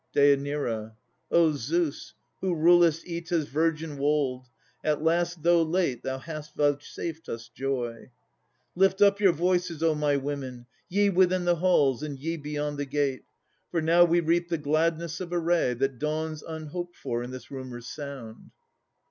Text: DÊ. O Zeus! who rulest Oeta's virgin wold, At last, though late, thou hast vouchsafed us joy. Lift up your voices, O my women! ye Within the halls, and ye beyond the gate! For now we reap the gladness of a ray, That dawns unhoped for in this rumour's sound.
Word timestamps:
DÊ. 0.15 0.95
O 1.29 1.51
Zeus! 1.51 2.15
who 2.39 2.55
rulest 2.55 3.05
Oeta's 3.07 3.47
virgin 3.47 3.99
wold, 3.99 4.47
At 4.83 5.03
last, 5.03 5.43
though 5.43 5.61
late, 5.61 6.01
thou 6.01 6.17
hast 6.17 6.55
vouchsafed 6.55 7.29
us 7.29 7.49
joy. 7.49 8.09
Lift 8.73 9.03
up 9.03 9.19
your 9.19 9.31
voices, 9.31 9.83
O 9.83 9.93
my 9.93 10.17
women! 10.17 10.65
ye 10.89 11.11
Within 11.11 11.45
the 11.45 11.57
halls, 11.57 12.01
and 12.01 12.17
ye 12.17 12.35
beyond 12.35 12.79
the 12.79 12.85
gate! 12.87 13.25
For 13.69 13.79
now 13.79 14.03
we 14.03 14.21
reap 14.21 14.49
the 14.49 14.57
gladness 14.57 15.21
of 15.21 15.31
a 15.31 15.37
ray, 15.37 15.75
That 15.75 15.99
dawns 15.99 16.41
unhoped 16.41 16.95
for 16.95 17.21
in 17.21 17.29
this 17.29 17.51
rumour's 17.51 17.85
sound. 17.85 18.49